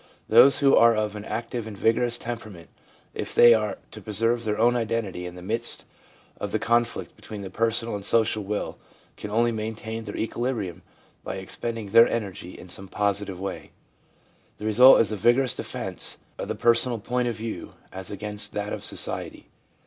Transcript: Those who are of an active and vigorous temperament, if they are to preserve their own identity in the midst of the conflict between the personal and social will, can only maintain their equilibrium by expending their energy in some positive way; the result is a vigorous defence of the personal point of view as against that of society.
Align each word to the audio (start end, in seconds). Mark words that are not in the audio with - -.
Those 0.27 0.57
who 0.65 0.75
are 0.75 0.95
of 0.95 1.15
an 1.15 1.23
active 1.25 1.67
and 1.67 1.77
vigorous 1.77 2.17
temperament, 2.17 2.69
if 3.13 3.35
they 3.35 3.53
are 3.53 3.77
to 3.91 4.01
preserve 4.01 4.43
their 4.45 4.57
own 4.57 4.75
identity 4.75 5.27
in 5.27 5.35
the 5.35 5.43
midst 5.43 5.85
of 6.39 6.51
the 6.51 6.57
conflict 6.57 7.15
between 7.15 7.43
the 7.43 7.51
personal 7.51 7.93
and 7.93 8.03
social 8.03 8.43
will, 8.43 8.79
can 9.15 9.29
only 9.29 9.51
maintain 9.51 10.05
their 10.05 10.17
equilibrium 10.17 10.81
by 11.23 11.35
expending 11.37 11.91
their 11.91 12.07
energy 12.07 12.57
in 12.57 12.67
some 12.67 12.87
positive 12.87 13.39
way; 13.39 13.69
the 14.57 14.65
result 14.65 14.99
is 15.01 15.11
a 15.11 15.15
vigorous 15.15 15.53
defence 15.53 16.17
of 16.39 16.47
the 16.47 16.55
personal 16.55 16.97
point 16.97 17.27
of 17.27 17.35
view 17.35 17.73
as 17.91 18.09
against 18.09 18.53
that 18.53 18.73
of 18.73 18.83
society. 18.83 19.49